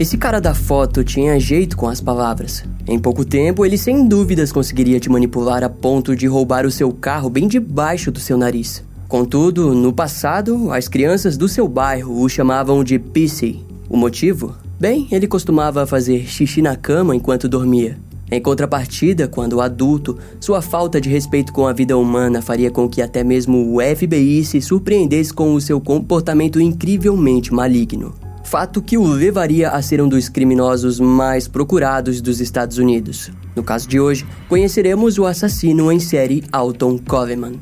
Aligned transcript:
Esse 0.00 0.16
cara 0.16 0.40
da 0.40 0.54
foto 0.54 1.04
tinha 1.04 1.38
jeito 1.38 1.76
com 1.76 1.86
as 1.86 2.00
palavras. 2.00 2.64
Em 2.88 2.98
pouco 2.98 3.22
tempo, 3.22 3.66
ele 3.66 3.76
sem 3.76 4.08
dúvidas 4.08 4.50
conseguiria 4.50 4.98
te 4.98 5.10
manipular 5.10 5.62
a 5.62 5.68
ponto 5.68 6.16
de 6.16 6.26
roubar 6.26 6.64
o 6.64 6.70
seu 6.70 6.90
carro 6.90 7.28
bem 7.28 7.46
debaixo 7.46 8.10
do 8.10 8.18
seu 8.18 8.38
nariz. 8.38 8.82
Contudo, 9.06 9.74
no 9.74 9.92
passado, 9.92 10.72
as 10.72 10.88
crianças 10.88 11.36
do 11.36 11.46
seu 11.46 11.68
bairro 11.68 12.18
o 12.18 12.26
chamavam 12.30 12.82
de 12.82 12.98
Pissy. 12.98 13.62
O 13.90 13.96
motivo? 13.98 14.54
Bem, 14.80 15.06
ele 15.12 15.28
costumava 15.28 15.86
fazer 15.86 16.26
xixi 16.26 16.62
na 16.62 16.76
cama 16.76 17.14
enquanto 17.14 17.46
dormia. 17.46 17.98
Em 18.30 18.40
contrapartida, 18.40 19.28
quando 19.28 19.60
adulto, 19.60 20.16
sua 20.40 20.62
falta 20.62 20.98
de 20.98 21.10
respeito 21.10 21.52
com 21.52 21.66
a 21.66 21.74
vida 21.74 21.98
humana 21.98 22.40
faria 22.40 22.70
com 22.70 22.88
que 22.88 23.02
até 23.02 23.22
mesmo 23.22 23.76
o 23.76 23.80
FBI 23.82 24.46
se 24.46 24.62
surpreendesse 24.62 25.34
com 25.34 25.52
o 25.52 25.60
seu 25.60 25.78
comportamento 25.78 26.58
incrivelmente 26.58 27.52
maligno 27.52 28.14
fato 28.50 28.82
que 28.82 28.98
o 28.98 29.06
levaria 29.06 29.70
a 29.70 29.80
ser 29.80 30.02
um 30.02 30.08
dos 30.08 30.28
criminosos 30.28 30.98
mais 30.98 31.46
procurados 31.46 32.20
dos 32.20 32.40
Estados 32.40 32.78
Unidos. 32.78 33.30
No 33.54 33.62
caso 33.62 33.88
de 33.88 34.00
hoje, 34.00 34.26
conheceremos 34.48 35.18
o 35.18 35.24
assassino 35.24 35.92
em 35.92 36.00
série 36.00 36.42
Alton 36.50 36.98
Coleman. 36.98 37.60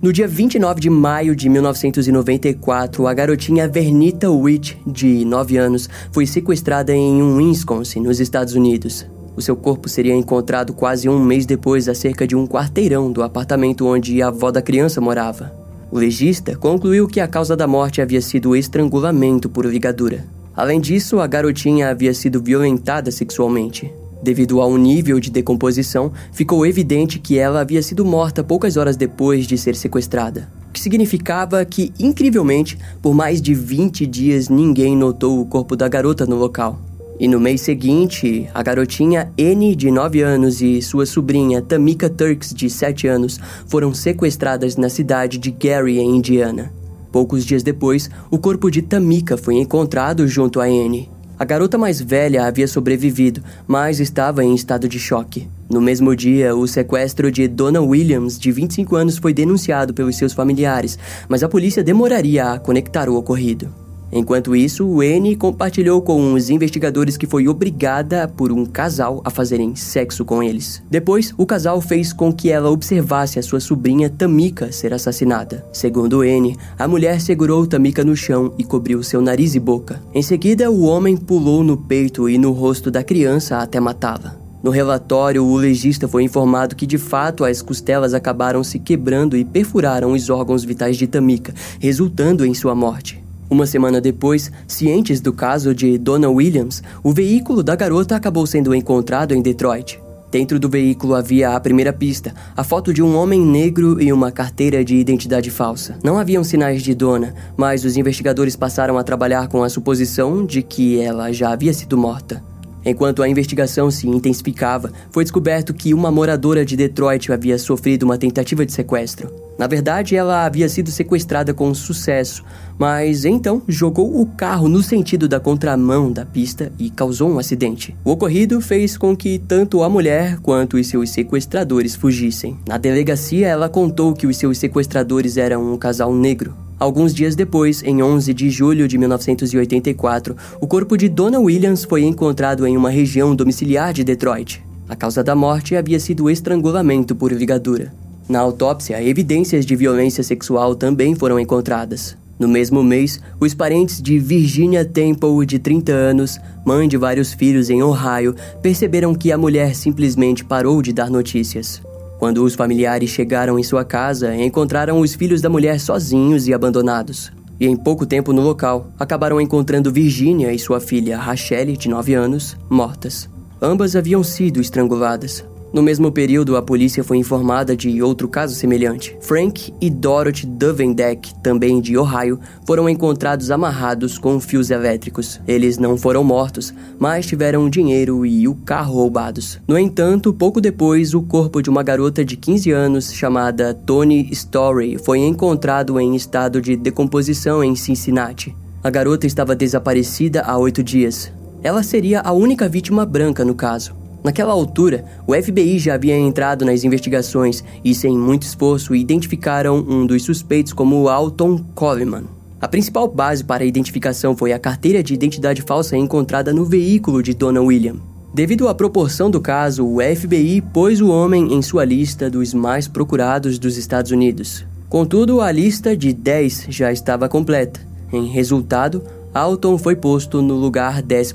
No 0.00 0.10
dia 0.10 0.26
29 0.26 0.80
de 0.80 0.88
maio 0.88 1.36
de 1.36 1.50
1994, 1.50 3.06
a 3.06 3.12
garotinha 3.12 3.68
Vernita 3.68 4.30
Witt, 4.30 4.80
de 4.86 5.22
9 5.26 5.58
anos, 5.58 5.86
foi 6.10 6.24
sequestrada 6.24 6.94
em 6.94 7.22
um 7.22 7.36
Wisconsin, 7.36 8.00
nos 8.00 8.20
Estados 8.20 8.54
Unidos. 8.54 9.06
O 9.34 9.40
seu 9.40 9.56
corpo 9.56 9.88
seria 9.88 10.14
encontrado 10.14 10.74
quase 10.74 11.08
um 11.08 11.18
mês 11.18 11.46
depois, 11.46 11.88
a 11.88 11.94
cerca 11.94 12.26
de 12.26 12.36
um 12.36 12.46
quarteirão 12.46 13.10
do 13.10 13.22
apartamento 13.22 13.86
onde 13.86 14.20
a 14.20 14.28
avó 14.28 14.50
da 14.50 14.60
criança 14.60 15.00
morava. 15.00 15.52
O 15.90 15.98
legista 15.98 16.56
concluiu 16.56 17.06
que 17.06 17.20
a 17.20 17.28
causa 17.28 17.56
da 17.56 17.66
morte 17.66 18.00
havia 18.00 18.20
sido 18.20 18.54
estrangulamento 18.54 19.48
por 19.48 19.64
ligadura. 19.64 20.24
Além 20.54 20.80
disso, 20.80 21.18
a 21.18 21.26
garotinha 21.26 21.88
havia 21.88 22.12
sido 22.12 22.42
violentada 22.42 23.10
sexualmente. 23.10 23.92
Devido 24.22 24.60
ao 24.60 24.76
nível 24.76 25.18
de 25.18 25.30
decomposição, 25.30 26.12
ficou 26.32 26.64
evidente 26.64 27.18
que 27.18 27.38
ela 27.38 27.60
havia 27.60 27.82
sido 27.82 28.04
morta 28.04 28.44
poucas 28.44 28.76
horas 28.76 28.96
depois 28.96 29.46
de 29.46 29.58
ser 29.58 29.74
sequestrada. 29.74 30.48
O 30.68 30.72
que 30.72 30.80
significava 30.80 31.64
que, 31.64 31.92
incrivelmente, 31.98 32.78
por 33.00 33.14
mais 33.14 33.42
de 33.42 33.52
20 33.52 34.06
dias 34.06 34.48
ninguém 34.48 34.96
notou 34.96 35.40
o 35.40 35.46
corpo 35.46 35.74
da 35.74 35.88
garota 35.88 36.24
no 36.24 36.36
local. 36.36 36.78
E 37.20 37.28
no 37.28 37.38
mês 37.38 37.60
seguinte, 37.60 38.48
a 38.52 38.62
garotinha 38.62 39.32
N, 39.36 39.76
de 39.76 39.90
9 39.90 40.22
anos, 40.22 40.60
e 40.60 40.80
sua 40.82 41.06
sobrinha 41.06 41.62
Tamika 41.62 42.08
Turks, 42.08 42.52
de 42.54 42.68
7 42.68 43.06
anos, 43.06 43.38
foram 43.66 43.94
sequestradas 43.94 44.76
na 44.76 44.88
cidade 44.88 45.38
de 45.38 45.50
Gary, 45.50 45.98
em 45.98 46.16
Indiana. 46.16 46.72
Poucos 47.12 47.44
dias 47.44 47.62
depois, 47.62 48.10
o 48.30 48.38
corpo 48.38 48.70
de 48.70 48.82
Tamika 48.82 49.36
foi 49.36 49.56
encontrado 49.56 50.26
junto 50.26 50.60
a 50.60 50.68
N. 50.68 51.08
A 51.38 51.44
garota 51.44 51.76
mais 51.76 52.00
velha 52.00 52.46
havia 52.46 52.68
sobrevivido, 52.68 53.42
mas 53.66 54.00
estava 54.00 54.44
em 54.44 54.54
estado 54.54 54.88
de 54.88 54.98
choque. 54.98 55.48
No 55.68 55.80
mesmo 55.80 56.14
dia, 56.14 56.54
o 56.54 56.66
sequestro 56.66 57.30
de 57.30 57.48
Donna 57.48 57.80
Williams, 57.80 58.38
de 58.38 58.52
25 58.52 58.96
anos, 58.96 59.18
foi 59.18 59.34
denunciado 59.34 59.92
pelos 59.92 60.16
seus 60.16 60.32
familiares, 60.32 60.98
mas 61.28 61.42
a 61.42 61.48
polícia 61.48 61.82
demoraria 61.82 62.52
a 62.52 62.58
conectar 62.58 63.08
o 63.08 63.16
ocorrido. 63.16 63.81
Enquanto 64.12 64.54
isso, 64.54 65.02
N 65.02 65.34
compartilhou 65.36 66.02
com 66.02 66.34
os 66.34 66.50
investigadores 66.50 67.16
que 67.16 67.26
foi 67.26 67.48
obrigada 67.48 68.28
por 68.28 68.52
um 68.52 68.66
casal 68.66 69.22
a 69.24 69.30
fazerem 69.30 69.74
sexo 69.74 70.22
com 70.22 70.42
eles. 70.42 70.82
Depois, 70.90 71.32
o 71.38 71.46
casal 71.46 71.80
fez 71.80 72.12
com 72.12 72.30
que 72.30 72.50
ela 72.50 72.70
observasse 72.70 73.38
a 73.38 73.42
sua 73.42 73.58
sobrinha 73.58 74.10
Tamika 74.10 74.70
ser 74.70 74.92
assassinada. 74.92 75.64
Segundo 75.72 76.22
N, 76.22 76.54
a 76.78 76.86
mulher 76.86 77.22
segurou 77.22 77.66
Tamika 77.66 78.04
no 78.04 78.14
chão 78.14 78.52
e 78.58 78.64
cobriu 78.64 79.02
seu 79.02 79.22
nariz 79.22 79.54
e 79.54 79.60
boca. 79.60 80.02
Em 80.12 80.22
seguida, 80.22 80.70
o 80.70 80.82
homem 80.82 81.16
pulou 81.16 81.64
no 81.64 81.78
peito 81.78 82.28
e 82.28 82.36
no 82.36 82.52
rosto 82.52 82.90
da 82.90 83.02
criança 83.02 83.58
até 83.58 83.80
matá-la. 83.80 84.36
No 84.62 84.70
relatório, 84.70 85.44
o 85.44 85.56
legista 85.56 86.06
foi 86.06 86.22
informado 86.22 86.76
que 86.76 86.86
de 86.86 86.98
fato 86.98 87.44
as 87.44 87.62
costelas 87.62 88.14
acabaram 88.14 88.62
se 88.62 88.78
quebrando 88.78 89.36
e 89.36 89.44
perfuraram 89.44 90.12
os 90.12 90.28
órgãos 90.28 90.62
vitais 90.64 90.96
de 90.96 91.06
Tamika, 91.06 91.52
resultando 91.80 92.44
em 92.44 92.54
sua 92.54 92.74
morte. 92.74 93.21
Uma 93.52 93.66
semana 93.66 94.00
depois, 94.00 94.50
cientes 94.66 95.20
do 95.20 95.30
caso 95.30 95.74
de 95.74 95.98
Donna 95.98 96.26
Williams, 96.30 96.82
o 97.04 97.12
veículo 97.12 97.62
da 97.62 97.76
garota 97.76 98.16
acabou 98.16 98.46
sendo 98.46 98.74
encontrado 98.74 99.34
em 99.34 99.42
Detroit. 99.42 100.00
Dentro 100.30 100.58
do 100.58 100.70
veículo 100.70 101.14
havia 101.14 101.50
a 101.50 101.60
primeira 101.60 101.92
pista, 101.92 102.34
a 102.56 102.64
foto 102.64 102.94
de 102.94 103.02
um 103.02 103.14
homem 103.14 103.44
negro 103.44 104.00
e 104.00 104.10
uma 104.10 104.32
carteira 104.32 104.82
de 104.82 104.96
identidade 104.96 105.50
falsa. 105.50 105.98
Não 106.02 106.16
haviam 106.16 106.42
sinais 106.42 106.82
de 106.82 106.94
Donna, 106.94 107.34
mas 107.54 107.84
os 107.84 107.98
investigadores 107.98 108.56
passaram 108.56 108.96
a 108.96 109.04
trabalhar 109.04 109.46
com 109.48 109.62
a 109.62 109.68
suposição 109.68 110.46
de 110.46 110.62
que 110.62 110.98
ela 110.98 111.30
já 111.30 111.52
havia 111.52 111.74
sido 111.74 111.98
morta. 111.98 112.42
Enquanto 112.84 113.22
a 113.22 113.28
investigação 113.28 113.90
se 113.90 114.08
intensificava, 114.08 114.92
foi 115.10 115.24
descoberto 115.24 115.72
que 115.72 115.94
uma 115.94 116.10
moradora 116.10 116.64
de 116.64 116.76
Detroit 116.76 117.30
havia 117.30 117.58
sofrido 117.58 118.02
uma 118.02 118.18
tentativa 118.18 118.66
de 118.66 118.72
sequestro. 118.72 119.30
Na 119.58 119.66
verdade, 119.66 120.16
ela 120.16 120.44
havia 120.44 120.68
sido 120.68 120.90
sequestrada 120.90 121.54
com 121.54 121.72
sucesso, 121.74 122.42
mas 122.78 123.24
então 123.24 123.62
jogou 123.68 124.20
o 124.20 124.26
carro 124.26 124.68
no 124.68 124.82
sentido 124.82 125.28
da 125.28 125.38
contramão 125.38 126.10
da 126.10 126.24
pista 126.24 126.72
e 126.78 126.90
causou 126.90 127.30
um 127.30 127.38
acidente. 127.38 127.94
O 128.04 128.10
ocorrido 128.10 128.60
fez 128.60 128.96
com 128.96 129.16
que 129.16 129.38
tanto 129.38 129.82
a 129.82 129.88
mulher 129.88 130.38
quanto 130.40 130.76
os 130.76 130.86
seus 130.86 131.10
sequestradores 131.10 131.94
fugissem. 131.94 132.58
Na 132.66 132.78
delegacia, 132.78 133.46
ela 133.46 133.68
contou 133.68 134.14
que 134.14 134.26
os 134.26 134.36
seus 134.36 134.58
sequestradores 134.58 135.36
eram 135.36 135.72
um 135.72 135.76
casal 135.76 136.12
negro. 136.12 136.54
Alguns 136.82 137.14
dias 137.14 137.36
depois, 137.36 137.80
em 137.84 138.02
11 138.02 138.34
de 138.34 138.50
julho 138.50 138.88
de 138.88 138.98
1984, 138.98 140.34
o 140.60 140.66
corpo 140.66 140.96
de 140.96 141.08
Donna 141.08 141.38
Williams 141.38 141.84
foi 141.84 142.02
encontrado 142.02 142.66
em 142.66 142.76
uma 142.76 142.90
região 142.90 143.36
domiciliar 143.36 143.92
de 143.92 144.02
Detroit. 144.02 144.60
A 144.88 144.96
causa 144.96 145.22
da 145.22 145.32
morte 145.32 145.76
havia 145.76 146.00
sido 146.00 146.28
estrangulamento 146.28 147.14
por 147.14 147.30
ligadura. 147.30 147.94
Na 148.28 148.40
autópsia, 148.40 149.00
evidências 149.00 149.64
de 149.64 149.76
violência 149.76 150.24
sexual 150.24 150.74
também 150.74 151.14
foram 151.14 151.38
encontradas. 151.38 152.16
No 152.36 152.48
mesmo 152.48 152.82
mês, 152.82 153.20
os 153.38 153.54
parentes 153.54 154.02
de 154.02 154.18
Virginia 154.18 154.84
Temple, 154.84 155.46
de 155.46 155.60
30 155.60 155.92
anos, 155.92 156.40
mãe 156.66 156.88
de 156.88 156.96
vários 156.96 157.32
filhos 157.32 157.70
em 157.70 157.80
Ohio, 157.80 158.34
perceberam 158.60 159.14
que 159.14 159.30
a 159.30 159.38
mulher 159.38 159.76
simplesmente 159.76 160.44
parou 160.44 160.82
de 160.82 160.92
dar 160.92 161.08
notícias. 161.08 161.80
Quando 162.22 162.44
os 162.44 162.54
familiares 162.54 163.10
chegaram 163.10 163.58
em 163.58 163.64
sua 163.64 163.84
casa, 163.84 164.32
encontraram 164.36 165.00
os 165.00 165.12
filhos 165.12 165.40
da 165.40 165.48
mulher 165.48 165.80
sozinhos 165.80 166.46
e 166.46 166.54
abandonados. 166.54 167.32
E 167.58 167.66
em 167.66 167.74
pouco 167.74 168.06
tempo 168.06 168.32
no 168.32 168.40
local, 168.40 168.86
acabaram 168.96 169.40
encontrando 169.40 169.90
Virginia 169.90 170.52
e 170.52 170.56
sua 170.56 170.78
filha 170.78 171.18
Rachelle, 171.18 171.76
de 171.76 171.88
9 171.88 172.14
anos, 172.14 172.56
mortas. 172.70 173.28
Ambas 173.60 173.96
haviam 173.96 174.22
sido 174.22 174.60
estranguladas. 174.60 175.44
No 175.72 175.82
mesmo 175.82 176.12
período, 176.12 176.54
a 176.54 176.60
polícia 176.60 177.02
foi 177.02 177.16
informada 177.16 177.74
de 177.74 178.02
outro 178.02 178.28
caso 178.28 178.54
semelhante. 178.54 179.16
Frank 179.22 179.72
e 179.80 179.88
Dorothy 179.88 180.46
Duvendeck, 180.46 181.34
também 181.36 181.80
de 181.80 181.96
Ohio, 181.96 182.38
foram 182.66 182.86
encontrados 182.90 183.50
amarrados 183.50 184.18
com 184.18 184.38
fios 184.38 184.70
elétricos. 184.70 185.40
Eles 185.48 185.78
não 185.78 185.96
foram 185.96 186.22
mortos, 186.22 186.74
mas 186.98 187.24
tiveram 187.24 187.70
dinheiro 187.70 188.26
e 188.26 188.46
o 188.46 188.54
carro 188.54 188.96
roubados. 188.96 189.58
No 189.66 189.78
entanto, 189.78 190.34
pouco 190.34 190.60
depois, 190.60 191.14
o 191.14 191.22
corpo 191.22 191.62
de 191.62 191.70
uma 191.70 191.82
garota 191.82 192.22
de 192.22 192.36
15 192.36 192.70
anos 192.70 193.10
chamada 193.10 193.72
Tony 193.72 194.28
Story 194.30 194.98
foi 195.02 195.20
encontrado 195.20 195.98
em 195.98 196.14
estado 196.14 196.60
de 196.60 196.76
decomposição 196.76 197.64
em 197.64 197.74
Cincinnati. 197.74 198.54
A 198.84 198.90
garota 198.90 199.26
estava 199.26 199.56
desaparecida 199.56 200.42
há 200.42 200.58
oito 200.58 200.82
dias. 200.82 201.32
Ela 201.62 201.82
seria 201.82 202.20
a 202.20 202.32
única 202.32 202.68
vítima 202.68 203.06
branca 203.06 203.42
no 203.42 203.54
caso. 203.54 204.01
Naquela 204.22 204.52
altura, 204.52 205.04
o 205.26 205.34
FBI 205.34 205.78
já 205.78 205.94
havia 205.94 206.16
entrado 206.16 206.64
nas 206.64 206.84
investigações 206.84 207.64
e, 207.84 207.94
sem 207.94 208.16
muito 208.16 208.42
esforço, 208.42 208.94
identificaram 208.94 209.78
um 209.78 210.06
dos 210.06 210.22
suspeitos 210.22 210.72
como 210.72 211.08
Alton 211.08 211.58
Coleman. 211.74 212.24
A 212.60 212.68
principal 212.68 213.08
base 213.08 213.42
para 213.42 213.64
a 213.64 213.66
identificação 213.66 214.36
foi 214.36 214.52
a 214.52 214.58
carteira 214.58 215.02
de 215.02 215.12
identidade 215.12 215.62
falsa 215.62 215.96
encontrada 215.96 216.52
no 216.52 216.64
veículo 216.64 217.20
de 217.20 217.34
Donna 217.34 217.60
William. 217.60 217.96
Devido 218.32 218.68
à 218.68 218.74
proporção 218.74 219.28
do 219.28 219.40
caso, 219.40 219.84
o 219.84 219.98
FBI 220.00 220.62
pôs 220.72 221.00
o 221.00 221.08
homem 221.08 221.52
em 221.52 221.60
sua 221.60 221.84
lista 221.84 222.30
dos 222.30 222.54
mais 222.54 222.86
procurados 222.86 223.58
dos 223.58 223.76
Estados 223.76 224.12
Unidos. 224.12 224.64
Contudo, 224.88 225.40
a 225.40 225.50
lista 225.50 225.96
de 225.96 226.12
10 226.12 226.66
já 226.68 226.92
estava 226.92 227.28
completa. 227.28 227.80
Em 228.12 228.26
resultado, 228.26 229.02
Alton 229.34 229.76
foi 229.76 229.96
posto 229.96 230.40
no 230.40 230.54
lugar 230.54 231.02
11 231.02 231.34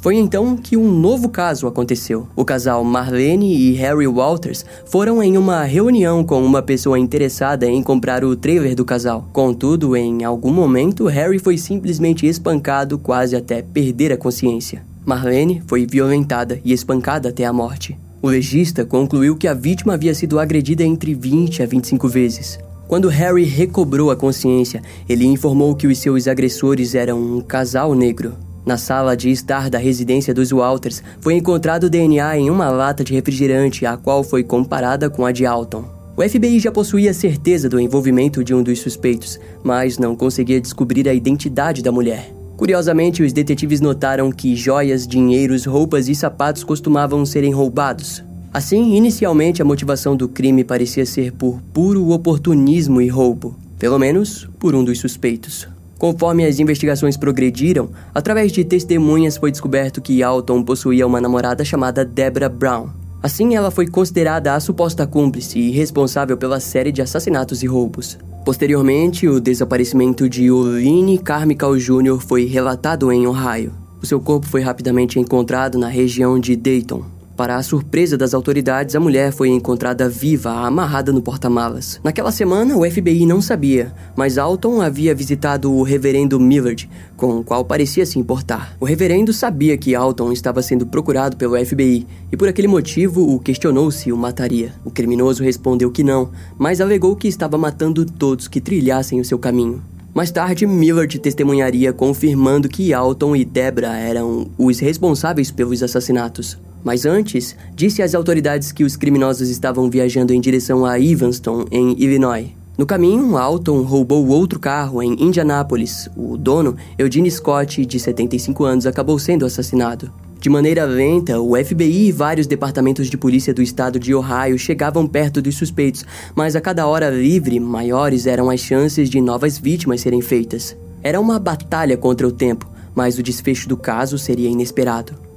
foi 0.00 0.16
então 0.16 0.56
que 0.56 0.76
um 0.76 0.90
novo 0.90 1.28
caso 1.28 1.66
aconteceu. 1.66 2.26
O 2.34 2.44
casal 2.44 2.82
Marlene 2.82 3.54
e 3.54 3.72
Harry 3.72 4.06
Walters 4.06 4.64
foram 4.86 5.22
em 5.22 5.36
uma 5.36 5.62
reunião 5.64 6.24
com 6.24 6.42
uma 6.42 6.62
pessoa 6.62 6.98
interessada 6.98 7.66
em 7.66 7.82
comprar 7.82 8.24
o 8.24 8.34
trailer 8.34 8.74
do 8.74 8.84
casal. 8.84 9.28
Contudo, 9.32 9.94
em 9.94 10.24
algum 10.24 10.52
momento, 10.52 11.06
Harry 11.06 11.38
foi 11.38 11.58
simplesmente 11.58 12.26
espancado 12.26 12.98
quase 12.98 13.36
até 13.36 13.62
perder 13.62 14.12
a 14.12 14.16
consciência. 14.16 14.82
Marlene 15.04 15.62
foi 15.66 15.86
violentada 15.86 16.60
e 16.64 16.72
espancada 16.72 17.28
até 17.28 17.44
a 17.44 17.52
morte. 17.52 17.98
O 18.22 18.28
legista 18.28 18.84
concluiu 18.84 19.36
que 19.36 19.48
a 19.48 19.54
vítima 19.54 19.94
havia 19.94 20.14
sido 20.14 20.38
agredida 20.38 20.84
entre 20.84 21.14
20 21.14 21.62
a 21.62 21.66
25 21.66 22.08
vezes. 22.08 22.58
Quando 22.86 23.08
Harry 23.08 23.44
recobrou 23.44 24.10
a 24.10 24.16
consciência, 24.16 24.82
ele 25.08 25.24
informou 25.24 25.74
que 25.74 25.86
os 25.86 25.98
seus 25.98 26.26
agressores 26.26 26.94
eram 26.94 27.20
um 27.20 27.40
casal 27.40 27.94
negro. 27.94 28.34
Na 28.64 28.76
sala 28.76 29.16
de 29.16 29.30
estar 29.30 29.70
da 29.70 29.78
residência 29.78 30.34
dos 30.34 30.52
Walters, 30.52 31.02
foi 31.20 31.34
encontrado 31.34 31.88
DNA 31.88 32.38
em 32.38 32.50
uma 32.50 32.68
lata 32.68 33.02
de 33.02 33.14
refrigerante, 33.14 33.86
a 33.86 33.96
qual 33.96 34.22
foi 34.22 34.44
comparada 34.44 35.08
com 35.08 35.24
a 35.24 35.32
de 35.32 35.46
Alton. 35.46 35.84
O 36.16 36.22
FBI 36.28 36.60
já 36.60 36.70
possuía 36.70 37.14
certeza 37.14 37.68
do 37.68 37.80
envolvimento 37.80 38.44
de 38.44 38.54
um 38.54 38.62
dos 38.62 38.80
suspeitos, 38.80 39.40
mas 39.64 39.96
não 39.96 40.14
conseguia 40.14 40.60
descobrir 40.60 41.08
a 41.08 41.14
identidade 41.14 41.82
da 41.82 41.90
mulher. 41.90 42.30
Curiosamente, 42.58 43.22
os 43.22 43.32
detetives 43.32 43.80
notaram 43.80 44.30
que 44.30 44.54
joias, 44.54 45.06
dinheiros, 45.06 45.64
roupas 45.64 46.08
e 46.08 46.14
sapatos 46.14 46.62
costumavam 46.62 47.24
serem 47.24 47.54
roubados. 47.54 48.22
Assim, 48.52 48.96
inicialmente 48.96 49.62
a 49.62 49.64
motivação 49.64 50.14
do 50.14 50.28
crime 50.28 50.62
parecia 50.62 51.06
ser 51.06 51.32
por 51.32 51.62
puro 51.72 52.10
oportunismo 52.10 53.00
e 53.00 53.08
roubo, 53.08 53.56
pelo 53.78 53.98
menos 53.98 54.46
por 54.58 54.74
um 54.74 54.84
dos 54.84 54.98
suspeitos. 54.98 55.66
Conforme 56.00 56.46
as 56.46 56.58
investigações 56.58 57.14
progrediram, 57.14 57.90
através 58.14 58.50
de 58.52 58.64
testemunhas 58.64 59.36
foi 59.36 59.50
descoberto 59.50 60.00
que 60.00 60.22
Alton 60.22 60.62
possuía 60.62 61.06
uma 61.06 61.20
namorada 61.20 61.62
chamada 61.62 62.06
Deborah 62.06 62.48
Brown. 62.48 62.88
Assim, 63.22 63.54
ela 63.54 63.70
foi 63.70 63.86
considerada 63.86 64.54
a 64.54 64.60
suposta 64.60 65.06
cúmplice 65.06 65.58
e 65.58 65.70
responsável 65.70 66.38
pela 66.38 66.58
série 66.58 66.90
de 66.90 67.02
assassinatos 67.02 67.62
e 67.62 67.66
roubos. 67.66 68.18
Posteriormente, 68.46 69.28
o 69.28 69.38
desaparecimento 69.38 70.26
de 70.26 70.50
Oline 70.50 71.18
Carmichael 71.18 71.76
Jr. 71.76 72.18
foi 72.18 72.46
relatado 72.46 73.12
em 73.12 73.26
Ohio. 73.26 73.74
O 74.02 74.06
seu 74.06 74.18
corpo 74.18 74.46
foi 74.46 74.62
rapidamente 74.62 75.20
encontrado 75.20 75.78
na 75.78 75.88
região 75.88 76.40
de 76.40 76.56
Dayton. 76.56 77.19
Para 77.40 77.56
a 77.56 77.62
surpresa 77.62 78.18
das 78.18 78.34
autoridades, 78.34 78.94
a 78.94 79.00
mulher 79.00 79.32
foi 79.32 79.48
encontrada 79.48 80.06
viva, 80.10 80.50
amarrada 80.50 81.10
no 81.10 81.22
porta-malas. 81.22 81.98
Naquela 82.04 82.30
semana, 82.30 82.76
o 82.76 82.84
FBI 82.84 83.24
não 83.24 83.40
sabia, 83.40 83.94
mas 84.14 84.36
Alton 84.36 84.82
havia 84.82 85.14
visitado 85.14 85.72
o 85.72 85.82
reverendo 85.82 86.38
Millard, 86.38 86.86
com 87.16 87.38
o 87.38 87.42
qual 87.42 87.64
parecia 87.64 88.04
se 88.04 88.18
importar. 88.18 88.76
O 88.78 88.84
reverendo 88.84 89.32
sabia 89.32 89.78
que 89.78 89.94
Alton 89.94 90.32
estava 90.32 90.60
sendo 90.60 90.84
procurado 90.86 91.38
pelo 91.38 91.56
FBI 91.64 92.06
e, 92.30 92.36
por 92.36 92.46
aquele 92.46 92.68
motivo, 92.68 93.34
o 93.34 93.40
questionou 93.40 93.90
se 93.90 94.12
o 94.12 94.18
mataria. 94.18 94.74
O 94.84 94.90
criminoso 94.90 95.42
respondeu 95.42 95.90
que 95.90 96.04
não, 96.04 96.32
mas 96.58 96.78
alegou 96.78 97.16
que 97.16 97.26
estava 97.26 97.56
matando 97.56 98.04
todos 98.04 98.48
que 98.48 98.60
trilhassem 98.60 99.18
o 99.18 99.24
seu 99.24 99.38
caminho. 99.38 99.82
Mais 100.12 100.30
tarde, 100.30 100.66
Millard 100.66 101.18
testemunharia 101.18 101.90
confirmando 101.90 102.68
que 102.68 102.92
Alton 102.92 103.34
e 103.34 103.46
Debra 103.46 103.96
eram 103.96 104.50
os 104.58 104.78
responsáveis 104.78 105.50
pelos 105.50 105.82
assassinatos. 105.82 106.58
Mas 106.82 107.04
antes, 107.04 107.56
disse 107.74 108.02
às 108.02 108.14
autoridades 108.14 108.72
que 108.72 108.84
os 108.84 108.96
criminosos 108.96 109.48
estavam 109.48 109.90
viajando 109.90 110.32
em 110.32 110.40
direção 110.40 110.84
a 110.84 110.98
Evanston, 110.98 111.64
em 111.70 111.94
Illinois. 111.98 112.48
No 112.78 112.86
caminho, 112.86 113.36
Alton 113.36 113.82
roubou 113.82 114.26
outro 114.28 114.58
carro 114.58 115.02
em 115.02 115.22
Indianápolis. 115.22 116.08
O 116.16 116.38
dono, 116.38 116.76
Eugene 116.98 117.30
Scott, 117.30 117.84
de 117.84 118.00
75 118.00 118.64
anos, 118.64 118.86
acabou 118.86 119.18
sendo 119.18 119.44
assassinado. 119.44 120.10
De 120.40 120.48
maneira 120.48 120.86
lenta, 120.86 121.38
o 121.38 121.54
FBI 121.54 122.08
e 122.08 122.12
vários 122.12 122.46
departamentos 122.46 123.10
de 123.10 123.18
polícia 123.18 123.52
do 123.52 123.60
estado 123.60 123.98
de 123.98 124.14
Ohio 124.14 124.58
chegavam 124.58 125.06
perto 125.06 125.42
dos 125.42 125.56
suspeitos, 125.56 126.06
mas 126.34 126.56
a 126.56 126.60
cada 126.62 126.86
hora 126.86 127.10
livre, 127.10 127.60
maiores 127.60 128.26
eram 128.26 128.48
as 128.48 128.60
chances 128.60 129.10
de 129.10 129.20
novas 129.20 129.58
vítimas 129.58 130.00
serem 130.00 130.22
feitas. 130.22 130.74
Era 131.02 131.20
uma 131.20 131.38
batalha 131.38 131.98
contra 131.98 132.26
o 132.26 132.32
tempo, 132.32 132.66
mas 132.94 133.18
o 133.18 133.22
desfecho 133.22 133.68
do 133.68 133.76
caso 133.76 134.16
seria 134.16 134.48
inesperado. 134.48 135.29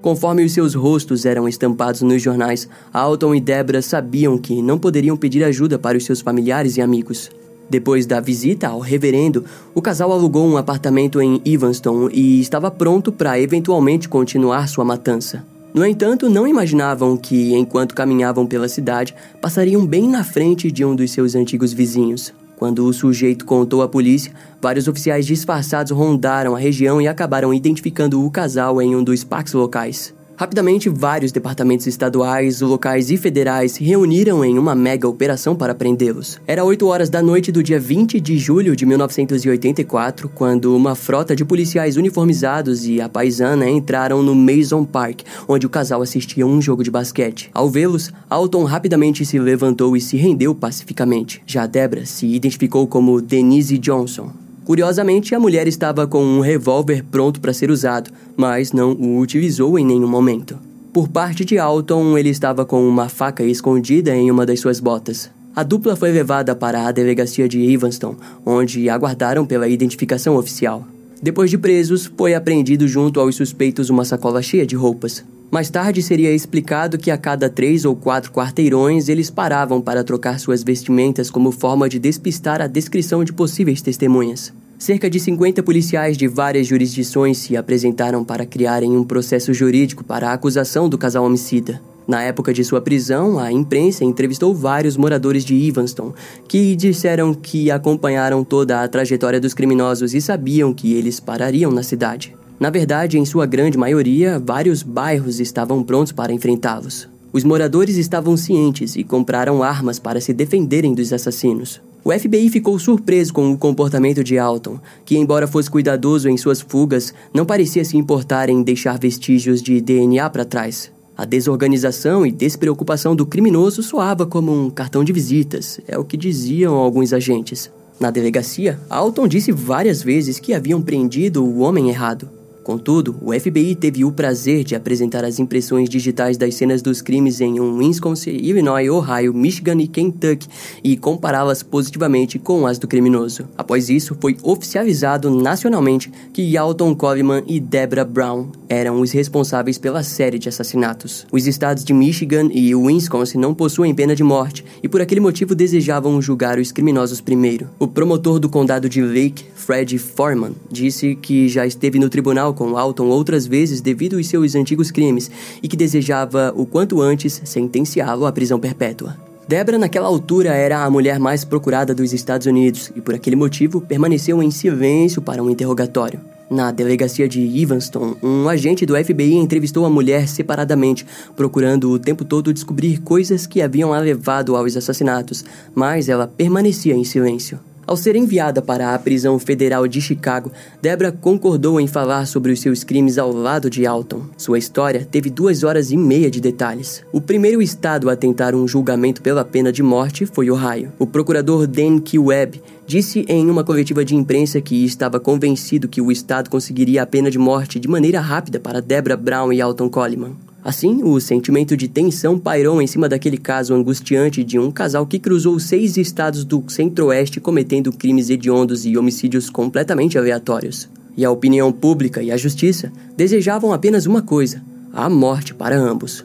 Conforme 0.00 0.44
os 0.44 0.52
seus 0.52 0.74
rostos 0.74 1.26
eram 1.26 1.46
estampados 1.46 2.00
nos 2.00 2.22
jornais, 2.22 2.68
Alton 2.92 3.34
e 3.34 3.40
Debra 3.40 3.82
sabiam 3.82 4.38
que 4.38 4.62
não 4.62 4.78
poderiam 4.78 5.16
pedir 5.16 5.44
ajuda 5.44 5.78
para 5.78 5.98
os 5.98 6.04
seus 6.04 6.22
familiares 6.22 6.78
e 6.78 6.80
amigos. 6.80 7.30
Depois 7.68 8.06
da 8.06 8.18
visita 8.18 8.68
ao 8.68 8.80
reverendo, 8.80 9.44
o 9.74 9.82
casal 9.82 10.10
alugou 10.10 10.46
um 10.46 10.56
apartamento 10.56 11.20
em 11.20 11.40
Evanston 11.44 12.08
e 12.10 12.40
estava 12.40 12.70
pronto 12.70 13.12
para 13.12 13.38
eventualmente 13.38 14.08
continuar 14.08 14.68
sua 14.68 14.84
matança. 14.84 15.44
No 15.72 15.86
entanto, 15.86 16.28
não 16.28 16.48
imaginavam 16.48 17.16
que, 17.16 17.54
enquanto 17.54 17.94
caminhavam 17.94 18.44
pela 18.44 18.68
cidade, 18.68 19.14
passariam 19.40 19.86
bem 19.86 20.08
na 20.08 20.24
frente 20.24 20.72
de 20.72 20.84
um 20.84 20.96
dos 20.96 21.12
seus 21.12 21.36
antigos 21.36 21.72
vizinhos. 21.72 22.32
Quando 22.60 22.84
o 22.84 22.92
sujeito 22.92 23.46
contou 23.46 23.80
à 23.80 23.88
polícia, 23.88 24.34
vários 24.60 24.86
oficiais 24.86 25.24
disfarçados 25.24 25.92
rondaram 25.92 26.54
a 26.54 26.58
região 26.58 27.00
e 27.00 27.08
acabaram 27.08 27.54
identificando 27.54 28.22
o 28.22 28.30
casal 28.30 28.82
em 28.82 28.94
um 28.94 29.02
dos 29.02 29.24
parques 29.24 29.54
locais. 29.54 30.14
Rapidamente, 30.40 30.88
vários 30.88 31.32
departamentos 31.32 31.86
estaduais, 31.86 32.62
locais 32.62 33.10
e 33.10 33.18
federais 33.18 33.72
se 33.72 33.84
reuniram 33.84 34.42
em 34.42 34.58
uma 34.58 34.74
mega 34.74 35.06
operação 35.06 35.54
para 35.54 35.74
prendê-los. 35.74 36.40
Era 36.46 36.64
8 36.64 36.86
horas 36.86 37.10
da 37.10 37.20
noite 37.20 37.52
do 37.52 37.62
dia 37.62 37.78
20 37.78 38.18
de 38.18 38.38
julho 38.38 38.74
de 38.74 38.86
1984, 38.86 40.30
quando 40.30 40.74
uma 40.74 40.94
frota 40.94 41.36
de 41.36 41.44
policiais 41.44 41.98
uniformizados 41.98 42.86
e 42.86 43.02
a 43.02 43.06
paisana 43.06 43.68
entraram 43.68 44.22
no 44.22 44.34
Mason 44.34 44.82
Park, 44.82 45.24
onde 45.46 45.66
o 45.66 45.70
casal 45.70 46.00
assistia 46.00 46.46
um 46.46 46.58
jogo 46.58 46.82
de 46.82 46.90
basquete. 46.90 47.50
Ao 47.52 47.68
vê-los, 47.68 48.10
Alton 48.30 48.64
rapidamente 48.64 49.26
se 49.26 49.38
levantou 49.38 49.94
e 49.94 50.00
se 50.00 50.16
rendeu 50.16 50.54
pacificamente. 50.54 51.42
Já 51.44 51.66
Debra 51.66 52.06
se 52.06 52.26
identificou 52.26 52.86
como 52.86 53.20
Denise 53.20 53.76
Johnson. 53.76 54.32
Curiosamente, 54.70 55.34
a 55.34 55.40
mulher 55.40 55.66
estava 55.66 56.06
com 56.06 56.22
um 56.22 56.38
revólver 56.38 57.02
pronto 57.10 57.40
para 57.40 57.52
ser 57.52 57.72
usado, 57.72 58.08
mas 58.36 58.70
não 58.70 58.92
o 58.92 59.18
utilizou 59.18 59.76
em 59.76 59.84
nenhum 59.84 60.06
momento. 60.06 60.56
Por 60.92 61.08
parte 61.08 61.44
de 61.44 61.58
Alton, 61.58 62.16
ele 62.16 62.28
estava 62.28 62.64
com 62.64 62.88
uma 62.88 63.08
faca 63.08 63.42
escondida 63.42 64.14
em 64.14 64.30
uma 64.30 64.46
das 64.46 64.60
suas 64.60 64.78
botas. 64.78 65.28
A 65.56 65.64
dupla 65.64 65.96
foi 65.96 66.12
levada 66.12 66.54
para 66.54 66.86
a 66.86 66.92
delegacia 66.92 67.48
de 67.48 67.60
Evanston, 67.68 68.14
onde 68.46 68.88
aguardaram 68.88 69.44
pela 69.44 69.66
identificação 69.66 70.36
oficial. 70.36 70.86
Depois 71.20 71.50
de 71.50 71.58
presos, 71.58 72.08
foi 72.16 72.34
apreendido 72.34 72.86
junto 72.86 73.18
aos 73.18 73.34
suspeitos 73.34 73.90
uma 73.90 74.04
sacola 74.04 74.40
cheia 74.40 74.64
de 74.64 74.76
roupas. 74.76 75.24
Mais 75.50 75.68
tarde 75.68 76.00
seria 76.00 76.32
explicado 76.32 76.96
que 76.96 77.10
a 77.10 77.18
cada 77.18 77.50
três 77.50 77.84
ou 77.84 77.96
quatro 77.96 78.30
quarteirões 78.30 79.08
eles 79.08 79.30
paravam 79.30 79.80
para 79.80 80.04
trocar 80.04 80.38
suas 80.38 80.62
vestimentas 80.62 81.28
como 81.28 81.50
forma 81.50 81.88
de 81.88 81.98
despistar 81.98 82.62
a 82.62 82.68
descrição 82.68 83.24
de 83.24 83.32
possíveis 83.32 83.82
testemunhas. 83.82 84.52
Cerca 84.78 85.10
de 85.10 85.18
50 85.18 85.60
policiais 85.62 86.16
de 86.16 86.28
várias 86.28 86.68
jurisdições 86.68 87.36
se 87.38 87.56
apresentaram 87.56 88.24
para 88.24 88.46
criarem 88.46 88.96
um 88.96 89.02
processo 89.02 89.52
jurídico 89.52 90.04
para 90.04 90.30
a 90.30 90.32
acusação 90.32 90.88
do 90.88 90.96
casal 90.96 91.24
homicida. 91.24 91.82
Na 92.06 92.22
época 92.22 92.52
de 92.52 92.64
sua 92.64 92.80
prisão, 92.80 93.38
a 93.38 93.52
imprensa 93.52 94.04
entrevistou 94.04 94.54
vários 94.54 94.96
moradores 94.96 95.44
de 95.44 95.54
Evanston, 95.68 96.14
que 96.48 96.74
disseram 96.74 97.34
que 97.34 97.70
acompanharam 97.70 98.42
toda 98.42 98.82
a 98.82 98.88
trajetória 98.88 99.40
dos 99.40 99.52
criminosos 99.52 100.14
e 100.14 100.20
sabiam 100.20 100.72
que 100.72 100.94
eles 100.94 101.20
parariam 101.20 101.70
na 101.70 101.82
cidade. 101.82 102.39
Na 102.60 102.68
verdade, 102.68 103.18
em 103.18 103.24
sua 103.24 103.46
grande 103.46 103.78
maioria, 103.78 104.38
vários 104.38 104.82
bairros 104.82 105.40
estavam 105.40 105.82
prontos 105.82 106.12
para 106.12 106.30
enfrentá-los. 106.30 107.08
Os 107.32 107.42
moradores 107.42 107.96
estavam 107.96 108.36
cientes 108.36 108.96
e 108.96 109.02
compraram 109.02 109.62
armas 109.62 109.98
para 109.98 110.20
se 110.20 110.34
defenderem 110.34 110.92
dos 110.92 111.10
assassinos. 111.10 111.80
O 112.04 112.12
FBI 112.12 112.50
ficou 112.50 112.78
surpreso 112.78 113.32
com 113.32 113.50
o 113.50 113.56
comportamento 113.56 114.22
de 114.22 114.38
Alton, 114.38 114.78
que, 115.06 115.16
embora 115.16 115.46
fosse 115.46 115.70
cuidadoso 115.70 116.28
em 116.28 116.36
suas 116.36 116.60
fugas, 116.60 117.14
não 117.32 117.46
parecia 117.46 117.82
se 117.82 117.96
importar 117.96 118.50
em 118.50 118.62
deixar 118.62 118.98
vestígios 118.98 119.62
de 119.62 119.80
DNA 119.80 120.28
para 120.28 120.44
trás. 120.44 120.92
A 121.16 121.24
desorganização 121.24 122.26
e 122.26 122.30
despreocupação 122.30 123.16
do 123.16 123.24
criminoso 123.24 123.82
soava 123.82 124.26
como 124.26 124.52
um 124.52 124.68
cartão 124.68 125.02
de 125.02 125.14
visitas, 125.14 125.80
é 125.88 125.98
o 125.98 126.04
que 126.04 126.16
diziam 126.16 126.74
alguns 126.74 127.14
agentes. 127.14 127.70
Na 127.98 128.10
delegacia, 128.10 128.78
Alton 128.90 129.26
disse 129.26 129.50
várias 129.50 130.02
vezes 130.02 130.38
que 130.38 130.52
haviam 130.52 130.82
prendido 130.82 131.42
o 131.42 131.60
homem 131.60 131.88
errado. 131.88 132.39
Contudo, 132.70 133.16
o 133.20 133.32
FBI 133.32 133.74
teve 133.74 134.04
o 134.04 134.12
prazer 134.12 134.62
de 134.62 134.76
apresentar 134.76 135.24
as 135.24 135.40
impressões 135.40 135.88
digitais 135.88 136.36
das 136.36 136.54
cenas 136.54 136.80
dos 136.80 137.02
crimes 137.02 137.40
em 137.40 137.58
um 137.58 137.78
Wisconsin, 137.78 138.30
Illinois, 138.30 138.88
Ohio, 138.88 139.34
Michigan 139.34 139.82
e 139.82 139.88
Kentucky 139.88 140.46
e 140.84 140.96
compará-las 140.96 141.64
positivamente 141.64 142.38
com 142.38 142.68
as 142.68 142.78
do 142.78 142.86
criminoso. 142.86 143.48
Após 143.58 143.90
isso, 143.90 144.16
foi 144.20 144.36
oficializado 144.44 145.28
nacionalmente 145.32 146.12
que 146.32 146.56
Alton 146.56 146.94
Coleman 146.94 147.42
e 147.48 147.58
Deborah 147.58 148.04
Brown 148.04 148.52
eram 148.68 149.00
os 149.00 149.10
responsáveis 149.10 149.76
pela 149.76 150.04
série 150.04 150.38
de 150.38 150.48
assassinatos. 150.48 151.26
Os 151.32 151.48
estados 151.48 151.84
de 151.84 151.92
Michigan 151.92 152.50
e 152.52 152.72
Wisconsin 152.72 153.38
não 153.38 153.52
possuem 153.52 153.92
pena 153.92 154.14
de 154.14 154.22
morte 154.22 154.64
e 154.80 154.88
por 154.88 155.00
aquele 155.00 155.20
motivo 155.20 155.56
desejavam 155.56 156.22
julgar 156.22 156.56
os 156.56 156.70
criminosos 156.70 157.20
primeiro. 157.20 157.68
O 157.80 157.88
promotor 157.88 158.38
do 158.38 158.48
condado 158.48 158.88
de 158.88 159.02
Lake, 159.02 159.44
Fred 159.56 159.98
Foreman, 159.98 160.52
disse 160.70 161.16
que 161.16 161.48
já 161.48 161.66
esteve 161.66 161.98
no 161.98 162.08
tribunal 162.08 162.54
com 162.60 162.76
Alton 162.76 163.06
outras 163.06 163.46
vezes 163.46 163.80
devido 163.80 164.18
aos 164.18 164.28
seus 164.28 164.54
antigos 164.54 164.90
crimes 164.90 165.30
e 165.62 165.66
que 165.66 165.78
desejava 165.78 166.52
o 166.54 166.66
quanto 166.66 167.00
antes 167.00 167.40
sentenciá-lo 167.42 168.26
à 168.26 168.32
prisão 168.32 168.60
perpétua. 168.60 169.16
Debra, 169.48 169.78
naquela 169.78 170.08
altura, 170.08 170.50
era 170.50 170.84
a 170.84 170.90
mulher 170.90 171.18
mais 171.18 171.42
procurada 171.42 171.94
dos 171.94 172.12
Estados 172.12 172.46
Unidos 172.46 172.92
e, 172.94 173.00
por 173.00 173.14
aquele 173.14 173.34
motivo, 173.34 173.80
permaneceu 173.80 174.42
em 174.42 174.50
silêncio 174.50 175.22
para 175.22 175.42
um 175.42 175.48
interrogatório. 175.48 176.20
Na 176.50 176.70
delegacia 176.70 177.26
de 177.26 177.40
Evanston, 177.62 178.14
um 178.22 178.46
agente 178.46 178.84
do 178.84 178.94
FBI 178.94 179.36
entrevistou 179.36 179.86
a 179.86 179.90
mulher 179.90 180.28
separadamente, 180.28 181.06
procurando 181.34 181.90
o 181.90 181.98
tempo 181.98 182.26
todo 182.26 182.52
descobrir 182.52 182.98
coisas 182.98 183.46
que 183.46 183.62
haviam 183.62 183.94
a 183.94 183.98
levado 183.98 184.54
aos 184.54 184.76
assassinatos, 184.76 185.46
mas 185.74 186.10
ela 186.10 186.26
permanecia 186.26 186.94
em 186.94 187.04
silêncio. 187.04 187.58
Ao 187.86 187.96
ser 187.96 188.14
enviada 188.14 188.62
para 188.62 188.94
a 188.94 188.98
prisão 188.98 189.38
federal 189.38 189.88
de 189.88 190.00
Chicago, 190.00 190.52
Debra 190.80 191.10
concordou 191.10 191.80
em 191.80 191.86
falar 191.86 192.26
sobre 192.26 192.52
os 192.52 192.60
seus 192.60 192.84
crimes 192.84 193.18
ao 193.18 193.32
lado 193.32 193.68
de 193.68 193.86
Alton. 193.86 194.22
Sua 194.36 194.58
história 194.58 195.06
teve 195.10 195.28
duas 195.28 195.64
horas 195.64 195.90
e 195.90 195.96
meia 195.96 196.30
de 196.30 196.40
detalhes. 196.40 197.02
O 197.12 197.20
primeiro 197.20 197.60
estado 197.60 198.08
a 198.08 198.14
tentar 198.14 198.54
um 198.54 198.68
julgamento 198.68 199.22
pela 199.22 199.44
pena 199.44 199.72
de 199.72 199.82
morte 199.82 200.26
foi 200.26 200.50
Ohio. 200.50 200.92
O 200.98 201.06
procurador 201.06 201.66
Dan 201.66 201.98
K. 201.98 202.18
Webb 202.18 202.62
disse 202.86 203.24
em 203.28 203.50
uma 203.50 203.64
coletiva 203.64 204.04
de 204.04 204.14
imprensa 204.14 204.60
que 204.60 204.84
estava 204.84 205.18
convencido 205.18 205.88
que 205.88 206.00
o 206.00 206.12
estado 206.12 206.50
conseguiria 206.50 207.02
a 207.02 207.06
pena 207.06 207.30
de 207.30 207.38
morte 207.38 207.80
de 207.80 207.88
maneira 207.88 208.20
rápida 208.20 208.60
para 208.60 208.82
Debra 208.82 209.16
Brown 209.16 209.52
e 209.52 209.60
Alton 209.60 209.88
Coleman. 209.88 210.49
Assim, 210.62 211.02
o 211.02 211.18
sentimento 211.20 211.74
de 211.74 211.88
tensão 211.88 212.38
pairou 212.38 212.82
em 212.82 212.86
cima 212.86 213.08
daquele 213.08 213.38
caso 213.38 213.74
angustiante 213.74 214.44
de 214.44 214.58
um 214.58 214.70
casal 214.70 215.06
que 215.06 215.18
cruzou 215.18 215.58
seis 215.58 215.96
estados 215.96 216.44
do 216.44 216.62
centro-oeste 216.68 217.40
cometendo 217.40 217.92
crimes 217.92 218.28
hediondos 218.28 218.84
e 218.84 218.96
homicídios 218.98 219.48
completamente 219.48 220.18
aleatórios. 220.18 220.88
E 221.16 221.24
a 221.24 221.30
opinião 221.30 221.72
pública 221.72 222.22
e 222.22 222.30
a 222.30 222.36
justiça 222.36 222.92
desejavam 223.16 223.72
apenas 223.72 224.04
uma 224.04 224.20
coisa: 224.20 224.62
a 224.92 225.08
morte 225.08 225.54
para 225.54 225.78
ambos. 225.78 226.24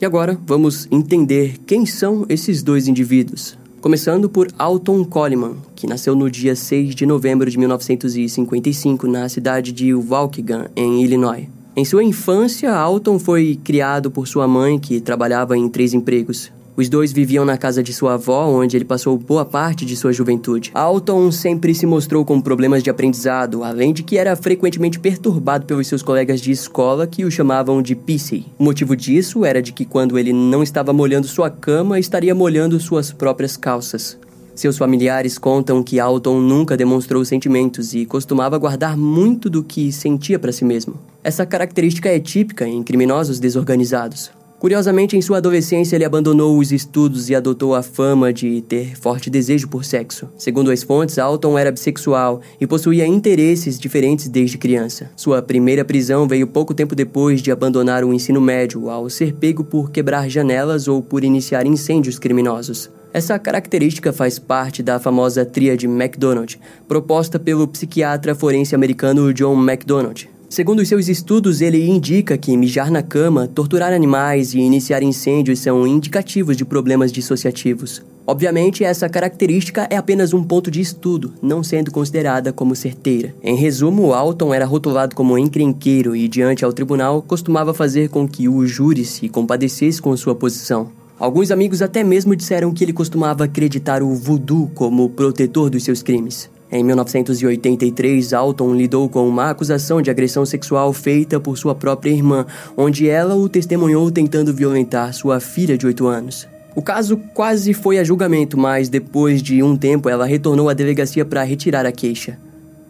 E 0.00 0.06
agora 0.06 0.38
vamos 0.46 0.88
entender 0.90 1.58
quem 1.66 1.84
são 1.86 2.24
esses 2.28 2.62
dois 2.62 2.88
indivíduos 2.88 3.58
começando 3.84 4.30
por 4.30 4.48
Alton 4.58 5.04
Coleman, 5.04 5.56
que 5.76 5.86
nasceu 5.86 6.16
no 6.16 6.30
dia 6.30 6.56
6 6.56 6.94
de 6.94 7.04
novembro 7.04 7.50
de 7.50 7.58
1955 7.58 9.06
na 9.06 9.28
cidade 9.28 9.72
de 9.72 9.92
Waukegan, 9.92 10.68
em 10.74 11.04
Illinois. 11.04 11.46
Em 11.76 11.84
sua 11.84 12.02
infância, 12.02 12.74
Alton 12.74 13.18
foi 13.18 13.60
criado 13.62 14.10
por 14.10 14.26
sua 14.26 14.48
mãe, 14.48 14.78
que 14.78 15.02
trabalhava 15.02 15.54
em 15.54 15.68
três 15.68 15.92
empregos. 15.92 16.50
Os 16.76 16.88
dois 16.88 17.12
viviam 17.12 17.44
na 17.44 17.56
casa 17.56 17.84
de 17.84 17.92
sua 17.92 18.14
avó, 18.14 18.48
onde 18.48 18.76
ele 18.76 18.84
passou 18.84 19.16
boa 19.16 19.44
parte 19.44 19.86
de 19.86 19.94
sua 19.94 20.12
juventude. 20.12 20.72
Alton 20.74 21.30
sempre 21.30 21.72
se 21.72 21.86
mostrou 21.86 22.24
com 22.24 22.40
problemas 22.40 22.82
de 22.82 22.90
aprendizado, 22.90 23.62
além 23.62 23.92
de 23.92 24.02
que 24.02 24.18
era 24.18 24.34
frequentemente 24.34 24.98
perturbado 24.98 25.66
pelos 25.66 25.86
seus 25.86 26.02
colegas 26.02 26.40
de 26.40 26.50
escola 26.50 27.06
que 27.06 27.24
o 27.24 27.30
chamavam 27.30 27.80
de 27.80 27.94
Pissy. 27.94 28.46
O 28.58 28.64
motivo 28.64 28.96
disso 28.96 29.44
era 29.44 29.62
de 29.62 29.72
que 29.72 29.84
quando 29.84 30.18
ele 30.18 30.32
não 30.32 30.64
estava 30.64 30.92
molhando 30.92 31.28
sua 31.28 31.48
cama, 31.48 32.00
estaria 32.00 32.34
molhando 32.34 32.80
suas 32.80 33.12
próprias 33.12 33.56
calças. 33.56 34.18
Seus 34.54 34.76
familiares 34.76 35.38
contam 35.38 35.82
que 35.82 36.00
Alton 36.00 36.40
nunca 36.40 36.76
demonstrou 36.76 37.24
sentimentos 37.24 37.94
e 37.94 38.04
costumava 38.04 38.58
guardar 38.58 38.96
muito 38.96 39.48
do 39.48 39.62
que 39.62 39.92
sentia 39.92 40.38
para 40.38 40.52
si 40.52 40.64
mesmo. 40.64 40.98
Essa 41.22 41.46
característica 41.46 42.08
é 42.08 42.18
típica 42.18 42.66
em 42.66 42.82
criminosos 42.82 43.38
desorganizados. 43.38 44.30
Curiosamente, 44.64 45.14
em 45.14 45.20
sua 45.20 45.36
adolescência, 45.36 45.94
ele 45.94 46.06
abandonou 46.06 46.58
os 46.58 46.72
estudos 46.72 47.28
e 47.28 47.34
adotou 47.34 47.74
a 47.74 47.82
fama 47.82 48.32
de 48.32 48.62
ter 48.62 48.96
forte 48.98 49.28
desejo 49.28 49.68
por 49.68 49.84
sexo. 49.84 50.26
Segundo 50.38 50.70
as 50.70 50.82
fontes, 50.82 51.18
Alton 51.18 51.58
era 51.58 51.70
bissexual 51.70 52.40
e 52.58 52.66
possuía 52.66 53.06
interesses 53.06 53.78
diferentes 53.78 54.26
desde 54.26 54.56
criança. 54.56 55.10
Sua 55.16 55.42
primeira 55.42 55.84
prisão 55.84 56.26
veio 56.26 56.46
pouco 56.46 56.72
tempo 56.72 56.94
depois 56.94 57.42
de 57.42 57.52
abandonar 57.52 58.04
o 58.04 58.14
ensino 58.14 58.40
médio, 58.40 58.88
ao 58.88 59.10
ser 59.10 59.34
pego 59.34 59.64
por 59.64 59.90
quebrar 59.90 60.30
janelas 60.30 60.88
ou 60.88 61.02
por 61.02 61.24
iniciar 61.24 61.66
incêndios 61.66 62.18
criminosos. 62.18 62.90
Essa 63.12 63.38
característica 63.38 64.14
faz 64.14 64.38
parte 64.38 64.82
da 64.82 64.98
famosa 64.98 65.44
tríade 65.44 65.86
McDonald, 65.86 66.58
proposta 66.88 67.38
pelo 67.38 67.68
psiquiatra 67.68 68.34
forense 68.34 68.74
americano 68.74 69.30
John 69.34 69.62
McDonald. 69.62 70.33
Segundo 70.54 70.78
os 70.78 70.88
seus 70.88 71.08
estudos, 71.08 71.60
ele 71.60 71.84
indica 71.84 72.38
que 72.38 72.56
mijar 72.56 72.88
na 72.88 73.02
cama, 73.02 73.48
torturar 73.48 73.92
animais 73.92 74.54
e 74.54 74.60
iniciar 74.60 75.02
incêndios 75.02 75.58
são 75.58 75.84
indicativos 75.84 76.56
de 76.56 76.64
problemas 76.64 77.10
dissociativos. 77.10 78.04
Obviamente, 78.24 78.84
essa 78.84 79.08
característica 79.08 79.88
é 79.90 79.96
apenas 79.96 80.32
um 80.32 80.44
ponto 80.44 80.70
de 80.70 80.80
estudo, 80.80 81.32
não 81.42 81.64
sendo 81.64 81.90
considerada 81.90 82.52
como 82.52 82.76
certeira. 82.76 83.34
Em 83.42 83.56
resumo, 83.56 84.14
Alton 84.14 84.54
era 84.54 84.64
rotulado 84.64 85.16
como 85.16 85.36
encrenqueiro 85.36 86.14
e, 86.14 86.28
diante 86.28 86.64
ao 86.64 86.72
tribunal, 86.72 87.20
costumava 87.20 87.74
fazer 87.74 88.08
com 88.08 88.28
que 88.28 88.48
o 88.48 88.64
júri 88.64 89.04
se 89.04 89.28
compadecesse 89.28 90.00
com 90.00 90.16
sua 90.16 90.36
posição. 90.36 90.88
Alguns 91.18 91.50
amigos 91.50 91.82
até 91.82 92.04
mesmo 92.04 92.36
disseram 92.36 92.72
que 92.72 92.84
ele 92.84 92.92
costumava 92.92 93.42
acreditar 93.42 94.04
o 94.04 94.14
voodoo 94.14 94.70
como 94.72 95.10
protetor 95.10 95.68
dos 95.68 95.82
seus 95.82 96.00
crimes. 96.00 96.48
Em 96.72 96.82
1983, 96.82 98.32
Alton 98.32 98.74
lidou 98.74 99.08
com 99.08 99.28
uma 99.28 99.50
acusação 99.50 100.00
de 100.00 100.10
agressão 100.10 100.46
sexual 100.46 100.92
feita 100.92 101.38
por 101.38 101.58
sua 101.58 101.74
própria 101.74 102.10
irmã, 102.10 102.46
onde 102.76 103.08
ela 103.08 103.36
o 103.36 103.48
testemunhou 103.48 104.10
tentando 104.10 104.52
violentar 104.52 105.12
sua 105.12 105.40
filha 105.40 105.76
de 105.76 105.86
8 105.86 106.06
anos. 106.06 106.48
O 106.74 106.82
caso 106.82 107.16
quase 107.32 107.72
foi 107.72 107.98
a 107.98 108.04
julgamento, 108.04 108.58
mas 108.58 108.88
depois 108.88 109.40
de 109.40 109.62
um 109.62 109.76
tempo 109.76 110.08
ela 110.08 110.26
retornou 110.26 110.68
à 110.68 110.74
delegacia 110.74 111.24
para 111.24 111.44
retirar 111.44 111.86
a 111.86 111.92
queixa. 111.92 112.38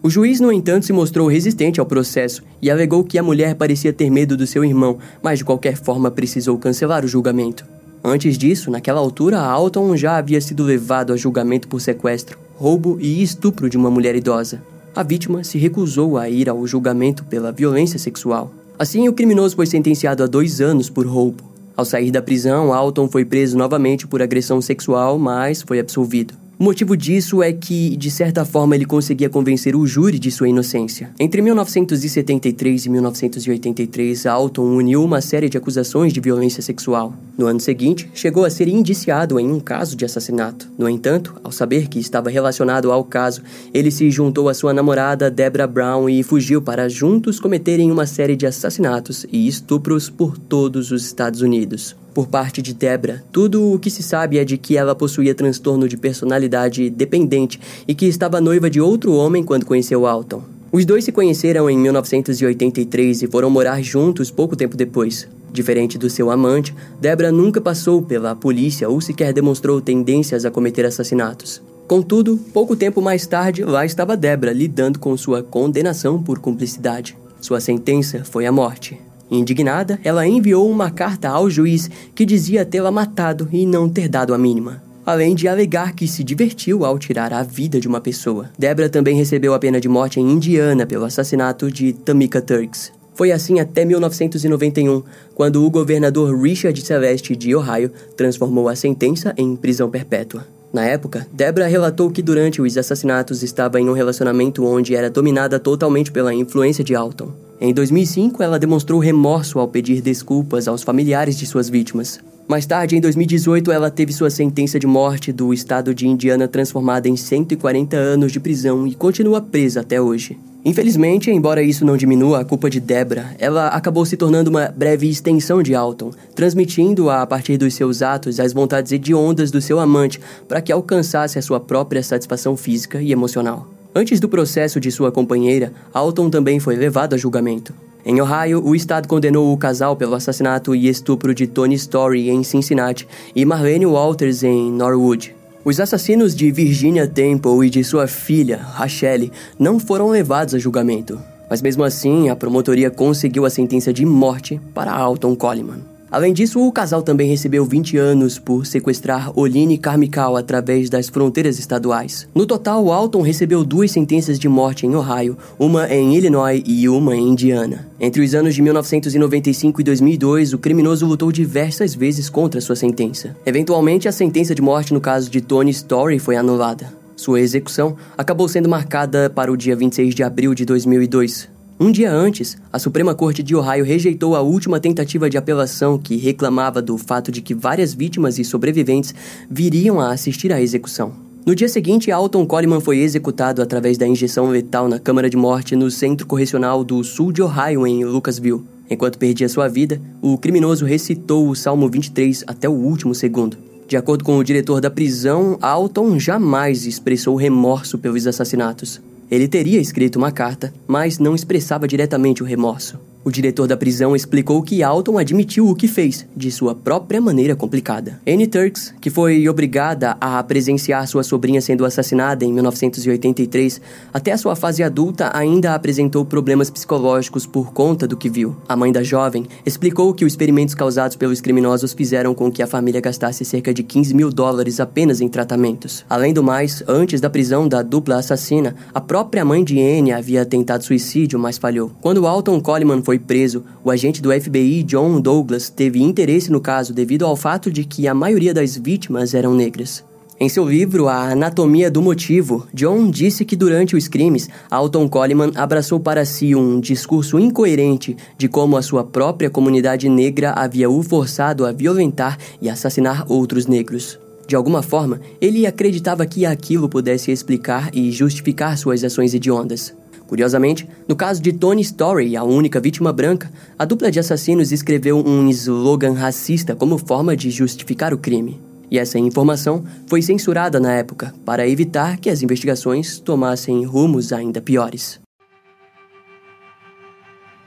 O 0.02 0.08
juiz, 0.08 0.38
no 0.38 0.52
entanto, 0.52 0.86
se 0.86 0.92
mostrou 0.92 1.28
resistente 1.28 1.80
ao 1.80 1.86
processo 1.86 2.42
e 2.62 2.70
alegou 2.70 3.04
que 3.04 3.18
a 3.18 3.22
mulher 3.22 3.54
parecia 3.54 3.92
ter 3.92 4.08
medo 4.08 4.36
do 4.36 4.46
seu 4.46 4.64
irmão, 4.64 4.98
mas 5.22 5.38
de 5.38 5.44
qualquer 5.44 5.76
forma 5.76 6.10
precisou 6.10 6.56
cancelar 6.58 7.04
o 7.04 7.08
julgamento. 7.08 7.66
Antes 8.02 8.38
disso, 8.38 8.70
naquela 8.70 9.00
altura, 9.00 9.40
Alton 9.40 9.96
já 9.96 10.16
havia 10.16 10.40
sido 10.40 10.62
levado 10.62 11.12
a 11.12 11.16
julgamento 11.16 11.68
por 11.68 11.80
sequestro 11.80 12.43
roubo 12.56 12.98
e 13.00 13.22
estupro 13.22 13.68
de 13.68 13.76
uma 13.76 13.90
mulher 13.90 14.14
idosa. 14.14 14.62
A 14.94 15.02
vítima 15.02 15.42
se 15.42 15.58
recusou 15.58 16.16
a 16.16 16.28
ir 16.28 16.48
ao 16.48 16.66
julgamento 16.66 17.24
pela 17.24 17.50
violência 17.50 17.98
sexual. 17.98 18.52
Assim, 18.78 19.08
o 19.08 19.12
criminoso 19.12 19.56
foi 19.56 19.66
sentenciado 19.66 20.22
a 20.22 20.26
dois 20.26 20.60
anos 20.60 20.88
por 20.88 21.06
roubo. 21.06 21.42
Ao 21.76 21.84
sair 21.84 22.10
da 22.10 22.22
prisão, 22.22 22.72
Alton 22.72 23.08
foi 23.08 23.24
preso 23.24 23.58
novamente 23.58 24.06
por 24.06 24.22
agressão 24.22 24.60
sexual, 24.60 25.18
mas 25.18 25.62
foi 25.62 25.80
absolvido. 25.80 26.43
O 26.56 26.62
motivo 26.62 26.96
disso 26.96 27.42
é 27.42 27.52
que, 27.52 27.96
de 27.96 28.08
certa 28.12 28.44
forma, 28.44 28.76
ele 28.76 28.84
conseguia 28.84 29.28
convencer 29.28 29.74
o 29.74 29.84
júri 29.84 30.20
de 30.20 30.30
sua 30.30 30.48
inocência. 30.48 31.10
Entre 31.18 31.42
1973 31.42 32.86
e 32.86 32.90
1983, 32.90 34.24
Alton 34.26 34.62
uniu 34.62 35.02
uma 35.02 35.20
série 35.20 35.48
de 35.48 35.58
acusações 35.58 36.12
de 36.12 36.20
violência 36.20 36.62
sexual. 36.62 37.12
No 37.36 37.46
ano 37.46 37.58
seguinte, 37.58 38.08
chegou 38.14 38.44
a 38.44 38.50
ser 38.50 38.68
indiciado 38.68 39.40
em 39.40 39.50
um 39.50 39.58
caso 39.58 39.96
de 39.96 40.04
assassinato. 40.04 40.70
No 40.78 40.88
entanto, 40.88 41.34
ao 41.42 41.50
saber 41.50 41.88
que 41.88 41.98
estava 41.98 42.30
relacionado 42.30 42.92
ao 42.92 43.02
caso, 43.02 43.42
ele 43.72 43.90
se 43.90 44.08
juntou 44.08 44.48
à 44.48 44.54
sua 44.54 44.72
namorada 44.72 45.28
Deborah 45.28 45.66
Brown 45.66 46.08
e 46.08 46.22
fugiu 46.22 46.62
para 46.62 46.88
juntos 46.88 47.40
cometerem 47.40 47.90
uma 47.90 48.06
série 48.06 48.36
de 48.36 48.46
assassinatos 48.46 49.26
e 49.32 49.48
estupros 49.48 50.08
por 50.08 50.38
todos 50.38 50.92
os 50.92 51.04
Estados 51.04 51.40
Unidos 51.40 51.96
por 52.14 52.28
parte 52.28 52.62
de 52.62 52.72
Debra. 52.72 53.24
Tudo 53.32 53.72
o 53.72 53.78
que 53.78 53.90
se 53.90 54.02
sabe 54.02 54.38
é 54.38 54.44
de 54.44 54.56
que 54.56 54.76
ela 54.76 54.94
possuía 54.94 55.34
transtorno 55.34 55.88
de 55.88 55.96
personalidade 55.96 56.88
dependente 56.88 57.60
e 57.86 57.94
que 57.94 58.06
estava 58.06 58.40
noiva 58.40 58.70
de 58.70 58.80
outro 58.80 59.12
homem 59.12 59.42
quando 59.42 59.66
conheceu 59.66 60.06
Alton. 60.06 60.42
Os 60.70 60.84
dois 60.84 61.04
se 61.04 61.12
conheceram 61.12 61.68
em 61.68 61.76
1983 61.76 63.22
e 63.22 63.26
foram 63.26 63.50
morar 63.50 63.82
juntos 63.82 64.30
pouco 64.30 64.56
tempo 64.56 64.76
depois. 64.76 65.28
Diferente 65.52 65.96
do 65.96 66.10
seu 66.10 66.30
amante, 66.30 66.74
Debra 67.00 67.30
nunca 67.30 67.60
passou 67.60 68.02
pela 68.02 68.34
polícia 68.34 68.88
ou 68.88 69.00
sequer 69.00 69.32
demonstrou 69.32 69.80
tendências 69.80 70.44
a 70.44 70.50
cometer 70.50 70.84
assassinatos. 70.84 71.62
Contudo, 71.86 72.38
pouco 72.52 72.74
tempo 72.74 73.00
mais 73.00 73.26
tarde, 73.26 73.62
lá 73.62 73.84
estava 73.84 74.16
Debra 74.16 74.52
lidando 74.52 74.98
com 74.98 75.16
sua 75.16 75.42
condenação 75.42 76.20
por 76.20 76.38
cumplicidade. 76.38 77.16
Sua 77.40 77.60
sentença 77.60 78.24
foi 78.24 78.46
a 78.46 78.50
morte. 78.50 78.98
Indignada, 79.30 79.98
ela 80.04 80.26
enviou 80.26 80.70
uma 80.70 80.90
carta 80.90 81.28
ao 81.28 81.48
juiz 81.48 81.90
que 82.14 82.24
dizia 82.24 82.64
tê-la 82.64 82.90
matado 82.90 83.48
e 83.52 83.66
não 83.66 83.88
ter 83.88 84.08
dado 84.08 84.34
a 84.34 84.38
mínima. 84.38 84.82
Além 85.04 85.34
de 85.34 85.46
alegar 85.46 85.94
que 85.94 86.08
se 86.08 86.24
divertiu 86.24 86.84
ao 86.84 86.98
tirar 86.98 87.32
a 87.32 87.42
vida 87.42 87.78
de 87.78 87.86
uma 87.86 88.00
pessoa. 88.00 88.50
Debra 88.58 88.88
também 88.88 89.16
recebeu 89.16 89.52
a 89.52 89.58
pena 89.58 89.80
de 89.80 89.88
morte 89.88 90.18
em 90.18 90.30
Indiana 90.30 90.86
pelo 90.86 91.04
assassinato 91.04 91.70
de 91.70 91.92
Tamika 91.92 92.40
Turks. 92.40 92.92
Foi 93.14 93.30
assim 93.30 93.60
até 93.60 93.84
1991, 93.84 95.02
quando 95.34 95.64
o 95.64 95.70
governador 95.70 96.36
Richard 96.36 96.80
Celeste 96.80 97.36
de 97.36 97.54
Ohio 97.54 97.90
transformou 98.16 98.68
a 98.68 98.74
sentença 98.74 99.32
em 99.36 99.54
prisão 99.54 99.88
perpétua. 99.88 100.53
Na 100.74 100.84
época, 100.84 101.24
Debra 101.32 101.68
relatou 101.68 102.10
que 102.10 102.20
durante 102.20 102.60
os 102.60 102.76
assassinatos 102.76 103.44
estava 103.44 103.80
em 103.80 103.88
um 103.88 103.92
relacionamento 103.92 104.66
onde 104.66 104.96
era 104.96 105.08
dominada 105.08 105.60
totalmente 105.60 106.10
pela 106.10 106.34
influência 106.34 106.82
de 106.82 106.96
Alton. 106.96 107.30
Em 107.60 107.72
2005, 107.72 108.42
ela 108.42 108.58
demonstrou 108.58 108.98
remorso 108.98 109.60
ao 109.60 109.68
pedir 109.68 110.00
desculpas 110.00 110.66
aos 110.66 110.82
familiares 110.82 111.38
de 111.38 111.46
suas 111.46 111.68
vítimas. 111.68 112.18
Mais 112.48 112.66
tarde, 112.66 112.96
em 112.96 113.00
2018, 113.00 113.70
ela 113.70 113.88
teve 113.88 114.12
sua 114.12 114.30
sentença 114.30 114.76
de 114.76 114.86
morte 114.86 115.32
do 115.32 115.54
estado 115.54 115.94
de 115.94 116.08
Indiana 116.08 116.48
transformada 116.48 117.08
em 117.08 117.16
140 117.16 117.96
anos 117.96 118.32
de 118.32 118.40
prisão 118.40 118.84
e 118.84 118.96
continua 118.96 119.40
presa 119.40 119.80
até 119.80 120.00
hoje. 120.00 120.36
Infelizmente, 120.64 121.30
embora 121.30 121.62
isso 121.62 121.84
não 121.84 121.94
diminua 121.94 122.40
a 122.40 122.44
culpa 122.44 122.70
de 122.70 122.80
Debra, 122.80 123.36
ela 123.38 123.68
acabou 123.68 124.06
se 124.06 124.16
tornando 124.16 124.48
uma 124.48 124.72
breve 124.74 125.06
extensão 125.06 125.62
de 125.62 125.74
Alton, 125.74 126.10
transmitindo 126.34 127.10
a 127.10 127.26
partir 127.26 127.58
dos 127.58 127.74
seus 127.74 128.00
atos 128.00 128.40
as 128.40 128.54
vontades 128.54 128.90
hediondas 128.90 129.50
do 129.50 129.60
seu 129.60 129.78
amante 129.78 130.18
para 130.48 130.62
que 130.62 130.72
alcançasse 130.72 131.38
a 131.38 131.42
sua 131.42 131.60
própria 131.60 132.02
satisfação 132.02 132.56
física 132.56 133.02
e 133.02 133.12
emocional. 133.12 133.68
Antes 133.94 134.18
do 134.18 134.28
processo 134.28 134.80
de 134.80 134.90
sua 134.90 135.12
companheira, 135.12 135.70
Alton 135.92 136.30
também 136.30 136.58
foi 136.58 136.76
levado 136.76 137.14
a 137.14 137.18
julgamento. 137.18 137.74
Em 138.06 138.18
Ohio, 138.20 138.66
o 138.66 138.74
estado 138.74 139.06
condenou 139.06 139.52
o 139.52 139.58
casal 139.58 139.94
pelo 139.96 140.14
assassinato 140.14 140.74
e 140.74 140.88
estupro 140.88 141.34
de 141.34 141.46
Tony 141.46 141.74
Story 141.74 142.30
em 142.30 142.42
Cincinnati 142.42 143.06
e 143.36 143.44
Marlene 143.44 143.86
Walters 143.86 144.42
em 144.42 144.72
Norwood. 144.72 145.33
Os 145.64 145.80
assassinos 145.80 146.34
de 146.34 146.50
Virginia 146.50 147.08
Temple 147.08 147.66
e 147.66 147.70
de 147.70 147.82
sua 147.82 148.06
filha, 148.06 148.58
Rachelle, 148.58 149.32
não 149.58 149.80
foram 149.80 150.10
levados 150.10 150.54
a 150.54 150.58
julgamento. 150.58 151.18
Mas 151.48 151.62
mesmo 151.62 151.82
assim, 151.82 152.28
a 152.28 152.36
promotoria 152.36 152.90
conseguiu 152.90 153.46
a 153.46 153.50
sentença 153.50 153.90
de 153.90 154.04
morte 154.04 154.60
para 154.74 154.92
Alton 154.92 155.34
Coleman. 155.34 155.93
Além 156.14 156.32
disso, 156.32 156.64
o 156.64 156.70
casal 156.70 157.02
também 157.02 157.28
recebeu 157.28 157.64
20 157.64 157.98
anos 157.98 158.38
por 158.38 158.64
sequestrar 158.64 159.36
Oline 159.36 159.76
Carmichael 159.76 160.36
através 160.36 160.88
das 160.88 161.08
fronteiras 161.08 161.58
estaduais. 161.58 162.28
No 162.32 162.46
total, 162.46 162.92
Alton 162.92 163.20
recebeu 163.20 163.64
duas 163.64 163.90
sentenças 163.90 164.38
de 164.38 164.48
morte 164.48 164.86
em 164.86 164.94
Ohio, 164.94 165.36
uma 165.58 165.92
em 165.92 166.14
Illinois 166.14 166.62
e 166.64 166.88
uma 166.88 167.16
em 167.16 167.30
Indiana. 167.30 167.88
Entre 167.98 168.22
os 168.22 168.32
anos 168.32 168.54
de 168.54 168.62
1995 168.62 169.80
e 169.80 169.82
2002, 169.84 170.52
o 170.52 170.58
criminoso 170.58 171.04
lutou 171.04 171.32
diversas 171.32 171.96
vezes 171.96 172.30
contra 172.30 172.60
sua 172.60 172.76
sentença. 172.76 173.36
Eventualmente, 173.44 174.06
a 174.06 174.12
sentença 174.12 174.54
de 174.54 174.62
morte 174.62 174.94
no 174.94 175.00
caso 175.00 175.28
de 175.28 175.40
Tony 175.40 175.72
Story 175.72 176.20
foi 176.20 176.36
anulada. 176.36 176.92
Sua 177.16 177.40
execução 177.40 177.96
acabou 178.16 178.46
sendo 178.46 178.68
marcada 178.68 179.28
para 179.28 179.50
o 179.50 179.56
dia 179.56 179.74
26 179.74 180.14
de 180.14 180.22
abril 180.22 180.54
de 180.54 180.64
2002. 180.64 181.53
Um 181.78 181.90
dia 181.90 182.12
antes, 182.12 182.56
a 182.72 182.78
Suprema 182.78 183.16
Corte 183.16 183.42
de 183.42 183.56
Ohio 183.56 183.84
rejeitou 183.84 184.36
a 184.36 184.40
última 184.40 184.78
tentativa 184.78 185.28
de 185.28 185.36
apelação 185.36 185.98
que 185.98 186.16
reclamava 186.16 186.80
do 186.80 186.96
fato 186.96 187.32
de 187.32 187.42
que 187.42 187.52
várias 187.52 187.92
vítimas 187.92 188.38
e 188.38 188.44
sobreviventes 188.44 189.12
viriam 189.50 190.00
a 190.00 190.12
assistir 190.12 190.52
à 190.52 190.62
execução. 190.62 191.12
No 191.44 191.52
dia 191.52 191.68
seguinte, 191.68 192.12
Alton 192.12 192.46
Coleman 192.46 192.80
foi 192.80 192.98
executado 192.98 193.60
através 193.60 193.98
da 193.98 194.06
injeção 194.06 194.50
letal 194.50 194.88
na 194.88 195.00
Câmara 195.00 195.28
de 195.28 195.36
Morte 195.36 195.74
no 195.74 195.90
Centro 195.90 196.28
Correcional 196.28 196.84
do 196.84 197.02
Sul 197.02 197.32
de 197.32 197.42
Ohio, 197.42 197.84
em 197.84 198.04
Lucasville. 198.04 198.62
Enquanto 198.88 199.18
perdia 199.18 199.48
sua 199.48 199.66
vida, 199.66 200.00
o 200.22 200.38
criminoso 200.38 200.86
recitou 200.86 201.48
o 201.48 201.56
Salmo 201.56 201.88
23 201.88 202.44
até 202.46 202.68
o 202.68 202.72
último 202.72 203.16
segundo. 203.16 203.58
De 203.88 203.96
acordo 203.96 204.22
com 204.22 204.38
o 204.38 204.44
diretor 204.44 204.80
da 204.80 204.90
prisão, 204.90 205.58
Alton 205.60 206.20
jamais 206.20 206.86
expressou 206.86 207.34
remorso 207.34 207.98
pelos 207.98 208.28
assassinatos. 208.28 209.02
Ele 209.34 209.48
teria 209.48 209.80
escrito 209.80 210.14
uma 210.14 210.30
carta, 210.30 210.72
mas 210.86 211.18
não 211.18 211.34
expressava 211.34 211.88
diretamente 211.88 212.40
o 212.40 212.46
remorso. 212.46 213.00
O 213.24 213.30
diretor 213.30 213.66
da 213.66 213.74
prisão 213.74 214.14
explicou 214.14 214.60
que 214.60 214.82
Alton 214.82 215.16
admitiu 215.16 215.66
o 215.66 215.74
que 215.74 215.88
fez, 215.88 216.26
de 216.36 216.50
sua 216.50 216.74
própria 216.74 217.22
maneira 217.22 217.56
complicada. 217.56 218.20
Annie 218.28 218.46
Turks, 218.46 218.94
que 219.00 219.08
foi 219.08 219.48
obrigada 219.48 220.14
a 220.20 220.42
presenciar 220.42 221.08
sua 221.08 221.22
sobrinha 221.22 221.62
sendo 221.62 221.86
assassinada 221.86 222.44
em 222.44 222.52
1983, 222.52 223.80
até 224.12 224.32
a 224.32 224.36
sua 224.36 224.54
fase 224.54 224.82
adulta 224.82 225.30
ainda 225.34 225.74
apresentou 225.74 226.22
problemas 226.26 226.68
psicológicos 226.68 227.46
por 227.46 227.72
conta 227.72 228.06
do 228.06 228.14
que 228.14 228.28
viu. 228.28 228.56
A 228.68 228.76
mãe 228.76 228.92
da 228.92 229.02
jovem 229.02 229.46
explicou 229.64 230.12
que 230.12 230.26
os 230.26 230.34
experimentos 230.34 230.74
causados 230.74 231.16
pelos 231.16 231.40
criminosos 231.40 231.94
fizeram 231.94 232.34
com 232.34 232.52
que 232.52 232.62
a 232.62 232.66
família 232.66 233.00
gastasse 233.00 233.42
cerca 233.42 233.72
de 233.72 233.82
15 233.82 234.12
mil 234.12 234.30
dólares 234.30 234.80
apenas 234.80 235.22
em 235.22 235.28
tratamentos. 235.28 236.04
Além 236.10 236.34
do 236.34 236.42
mais, 236.42 236.84
antes 236.86 237.22
da 237.22 237.30
prisão 237.30 237.66
da 237.66 237.80
dupla 237.80 238.16
assassina, 238.16 238.76
a 238.92 239.00
própria 239.00 239.46
mãe 239.46 239.64
de 239.64 239.80
Annie 239.80 240.12
havia 240.12 240.44
tentado 240.44 240.84
suicídio, 240.84 241.38
mas 241.38 241.56
falhou. 241.56 241.90
Quando 242.02 242.26
Alton 242.26 242.60
Coleman 242.60 243.02
foi 243.02 243.13
foi 243.14 243.18
preso, 243.18 243.64
o 243.84 243.92
agente 243.92 244.20
do 244.20 244.32
FBI 244.32 244.82
John 244.82 245.20
Douglas 245.20 245.70
teve 245.70 246.02
interesse 246.02 246.50
no 246.50 246.60
caso 246.60 246.92
devido 246.92 247.24
ao 247.24 247.36
fato 247.36 247.70
de 247.70 247.84
que 247.84 248.08
a 248.08 248.14
maioria 248.14 248.52
das 248.52 248.76
vítimas 248.76 249.34
eram 249.34 249.54
negras. 249.54 250.04
Em 250.40 250.48
seu 250.48 250.68
livro 250.68 251.06
A 251.06 251.30
Anatomia 251.30 251.88
do 251.88 252.02
Motivo, 252.02 252.66
John 252.74 253.08
disse 253.08 253.44
que 253.44 253.54
durante 253.54 253.94
os 253.94 254.08
crimes, 254.08 254.48
Alton 254.68 255.08
Coleman 255.08 255.52
abraçou 255.54 256.00
para 256.00 256.24
si 256.24 256.56
um 256.56 256.80
discurso 256.80 257.38
incoerente 257.38 258.16
de 258.36 258.48
como 258.48 258.76
a 258.76 258.82
sua 258.82 259.04
própria 259.04 259.48
comunidade 259.48 260.08
negra 260.08 260.50
havia 260.50 260.90
o 260.90 261.00
forçado 261.00 261.64
a 261.64 261.70
violentar 261.70 262.36
e 262.60 262.68
assassinar 262.68 263.30
outros 263.30 263.68
negros. 263.68 264.18
De 264.48 264.56
alguma 264.56 264.82
forma, 264.82 265.20
ele 265.40 265.66
acreditava 265.66 266.26
que 266.26 266.44
aquilo 266.44 266.88
pudesse 266.88 267.30
explicar 267.30 267.90
e 267.94 268.10
justificar 268.10 268.76
suas 268.76 269.04
ações 269.04 269.32
hediondas. 269.32 269.94
Curiosamente, 270.26 270.88
no 271.06 271.14
caso 271.14 271.42
de 271.42 271.52
Tony 271.52 271.82
Story, 271.82 272.36
a 272.36 272.42
única 272.42 272.80
vítima 272.80 273.12
branca, 273.12 273.50
a 273.78 273.84
dupla 273.84 274.10
de 274.10 274.18
assassinos 274.18 274.72
escreveu 274.72 275.18
um 275.18 275.48
slogan 275.50 276.14
racista 276.14 276.74
como 276.74 276.98
forma 276.98 277.36
de 277.36 277.50
justificar 277.50 278.14
o 278.14 278.18
crime. 278.18 278.60
E 278.90 278.98
essa 278.98 279.18
informação 279.18 279.84
foi 280.06 280.22
censurada 280.22 280.78
na 280.78 280.92
época 280.92 281.34
para 281.44 281.68
evitar 281.68 282.18
que 282.18 282.30
as 282.30 282.42
investigações 282.42 283.18
tomassem 283.18 283.84
rumos 283.84 284.32
ainda 284.32 284.60
piores. 284.60 285.20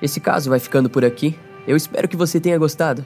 Esse 0.02 0.20
caso 0.20 0.50
vai 0.50 0.60
ficando 0.60 0.89
por 0.89 1.04
aqui. 1.04 1.36
Eu 1.67 1.76
espero 1.76 2.08
que 2.08 2.15
você 2.15 2.39
tenha 2.39 2.58
gostado. 2.58 3.06